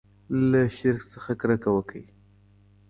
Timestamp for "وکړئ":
1.73-2.05